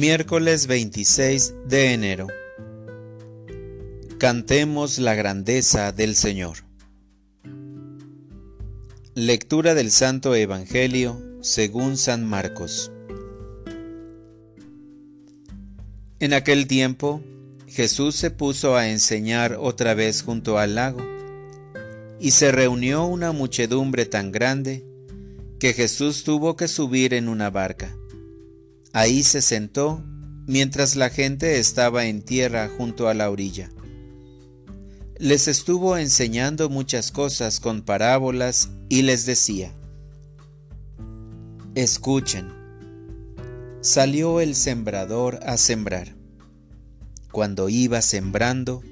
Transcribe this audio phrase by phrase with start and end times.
[0.00, 2.26] Miércoles 26 de enero.
[4.16, 6.64] Cantemos la grandeza del Señor.
[9.14, 12.90] Lectura del Santo Evangelio según San Marcos.
[16.18, 17.22] En aquel tiempo,
[17.66, 21.02] Jesús se puso a enseñar otra vez junto al lago,
[22.18, 24.82] y se reunió una muchedumbre tan grande
[25.58, 27.99] que Jesús tuvo que subir en una barca.
[28.92, 30.02] Ahí se sentó
[30.46, 33.70] mientras la gente estaba en tierra junto a la orilla.
[35.18, 39.72] Les estuvo enseñando muchas cosas con parábolas y les decía,
[41.74, 42.48] Escuchen,
[43.80, 46.16] salió el sembrador a sembrar.
[47.30, 48.82] Cuando iba sembrando,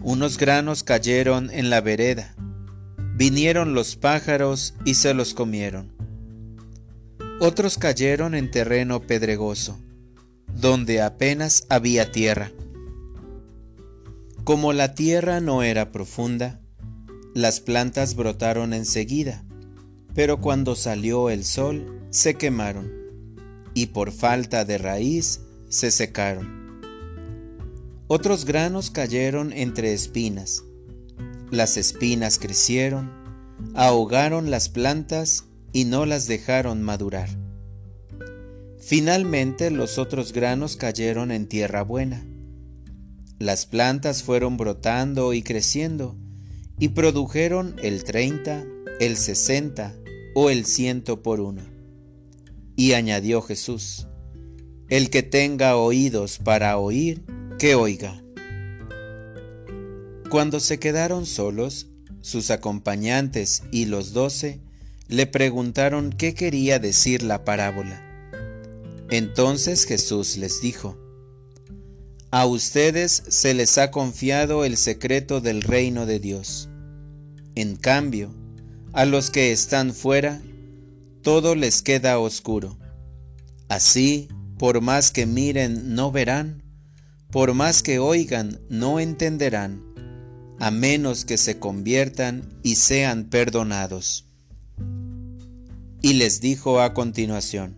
[0.00, 2.34] unos granos cayeron en la vereda.
[3.14, 5.92] Vinieron los pájaros y se los comieron.
[7.40, 9.78] Otros cayeron en terreno pedregoso,
[10.60, 12.50] donde apenas había tierra.
[14.42, 16.60] Como la tierra no era profunda,
[17.34, 19.44] las plantas brotaron enseguida,
[20.16, 22.90] pero cuando salió el sol se quemaron
[23.72, 26.80] y por falta de raíz se secaron.
[28.08, 30.64] Otros granos cayeron entre espinas.
[31.52, 33.12] Las espinas crecieron,
[33.74, 37.28] ahogaron las plantas y no las dejaron madurar.
[38.78, 42.26] Finalmente los otros granos cayeron en tierra buena.
[43.38, 46.16] Las plantas fueron brotando y creciendo
[46.78, 48.64] y produjeron el treinta,
[49.00, 49.94] el sesenta
[50.34, 51.62] o el ciento por uno.
[52.76, 54.06] Y añadió Jesús,
[54.88, 57.24] el que tenga oídos para oír,
[57.58, 58.22] que oiga.
[60.30, 61.88] Cuando se quedaron solos,
[62.20, 64.60] sus acompañantes y los doce
[65.08, 68.04] le preguntaron qué quería decir la parábola.
[69.10, 70.98] Entonces Jesús les dijo,
[72.30, 76.68] A ustedes se les ha confiado el secreto del reino de Dios.
[77.54, 78.34] En cambio,
[78.92, 80.42] a los que están fuera,
[81.22, 82.78] todo les queda oscuro.
[83.68, 86.62] Así, por más que miren, no verán,
[87.30, 89.82] por más que oigan, no entenderán,
[90.58, 94.27] a menos que se conviertan y sean perdonados.
[96.08, 97.76] Y les dijo a continuación,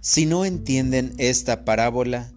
[0.00, 2.30] si no entienden esta parábola,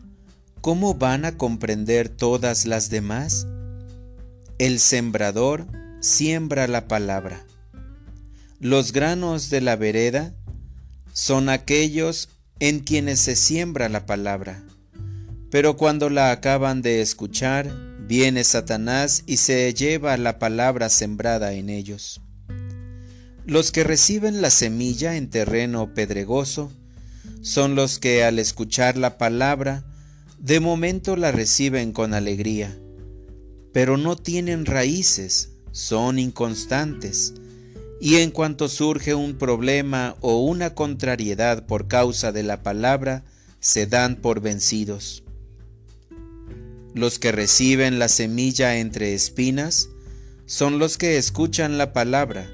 [0.62, 3.46] ¿cómo van a comprender todas las demás?
[4.57, 5.68] El sembrador
[6.00, 7.46] siembra la palabra.
[8.59, 10.34] Los granos de la vereda
[11.13, 14.63] son aquellos en quienes se siembra la palabra.
[15.52, 17.72] Pero cuando la acaban de escuchar,
[18.07, 22.19] viene Satanás y se lleva la palabra sembrada en ellos.
[23.47, 26.69] Los que reciben la semilla en terreno pedregoso
[27.41, 29.85] son los que al escuchar la palabra,
[30.38, 32.78] de momento la reciben con alegría,
[33.72, 37.36] pero no tienen raíces, son inconstantes,
[38.02, 43.24] y en cuanto surge un problema o una contrariedad por causa de la palabra,
[43.62, 45.24] se dan por vencidos.
[46.94, 49.88] Los que reciben la semilla entre espinas
[50.46, 52.50] son los que escuchan la palabra,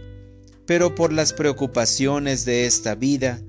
[0.65, 3.39] pero por las preocupaciones de esta vida,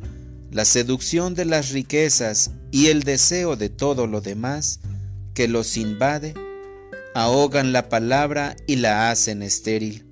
[0.51, 4.81] la seducción de las riquezas y el deseo de todo lo demás
[5.35, 6.35] que los invade,
[7.15, 10.07] ahogan la palabra y la hacen estéril.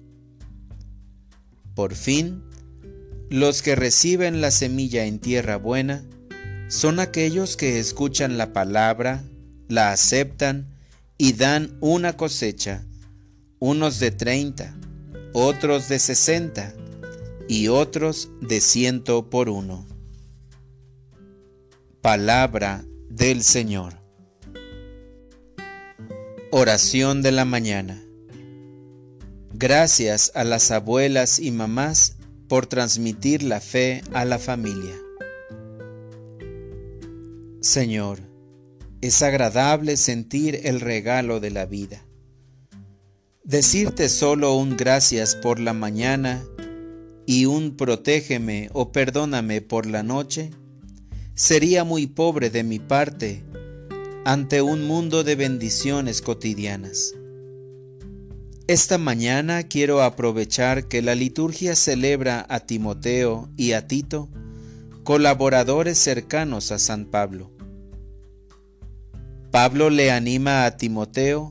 [1.74, 2.42] Por fin,
[3.30, 6.04] los que reciben la semilla en tierra buena
[6.68, 9.22] son aquellos que escuchan la palabra,
[9.68, 10.74] la aceptan
[11.18, 12.84] y dan una cosecha,
[13.58, 14.76] unos de treinta,
[15.32, 16.74] otros de sesenta
[17.52, 19.86] y otros de ciento por uno.
[22.00, 24.00] Palabra del Señor.
[26.50, 28.02] Oración de la mañana.
[29.52, 32.16] Gracias a las abuelas y mamás
[32.48, 34.97] por transmitir la fe a la familia.
[37.60, 38.21] Señor,
[39.03, 42.03] es agradable sentir el regalo de la vida.
[43.44, 46.42] Decirte solo un gracias por la mañana
[47.27, 50.51] y un protégeme o perdóname por la noche,
[51.34, 53.42] sería muy pobre de mi parte
[54.24, 57.15] ante un mundo de bendiciones cotidianas.
[58.69, 64.28] Esta mañana quiero aprovechar que la liturgia celebra a Timoteo y a Tito,
[65.03, 67.51] colaboradores cercanos a San Pablo.
[69.51, 71.51] Pablo le anima a Timoteo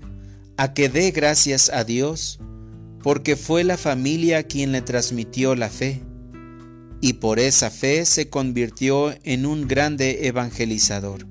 [0.58, 2.40] a que dé gracias a Dios
[3.04, 6.02] porque fue la familia quien le transmitió la fe,
[7.02, 11.26] y por esa fe se convirtió en un grande evangelizador.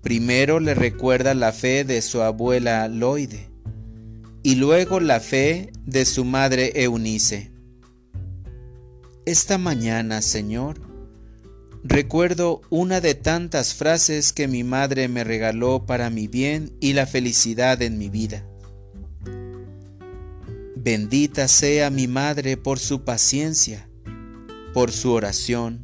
[0.00, 3.48] Primero le recuerda la fe de su abuela Loide
[4.42, 7.50] y luego la fe de su madre Eunice.
[9.24, 10.78] Esta mañana, Señor,
[11.82, 17.06] recuerdo una de tantas frases que mi madre me regaló para mi bien y la
[17.06, 18.46] felicidad en mi vida.
[20.84, 23.88] Bendita sea mi madre por su paciencia,
[24.74, 25.82] por su oración,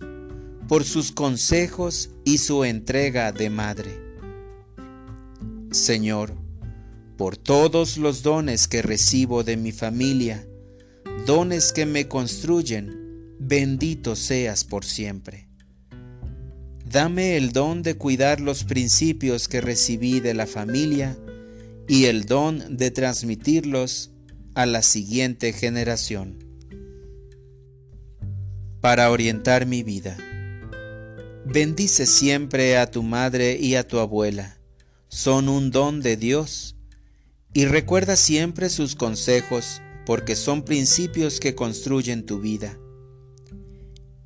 [0.68, 3.98] por sus consejos y su entrega de madre.
[5.70, 6.34] Señor,
[7.16, 10.46] por todos los dones que recibo de mi familia,
[11.24, 15.48] dones que me construyen, bendito seas por siempre.
[16.84, 21.16] Dame el don de cuidar los principios que recibí de la familia
[21.88, 24.10] y el don de transmitirlos
[24.60, 26.44] a la siguiente generación.
[28.82, 30.18] Para orientar mi vida.
[31.46, 34.58] Bendice siempre a tu madre y a tu abuela.
[35.08, 36.76] Son un don de Dios
[37.54, 42.78] y recuerda siempre sus consejos porque son principios que construyen tu vida.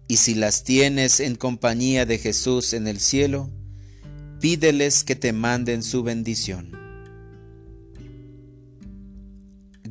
[0.09, 3.53] Y si las tienes en compañía de Jesús en el cielo,
[4.41, 6.84] pídeles que te manden su bendición.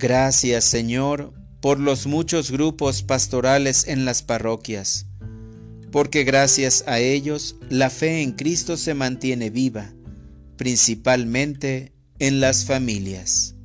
[0.04, 5.06] Gracias Señor por los muchos grupos pastorales en las parroquias,
[5.94, 9.94] porque gracias a ellos la fe en Cristo se mantiene viva,
[10.58, 13.56] principalmente en las familias.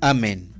[0.00, 0.51] Amén.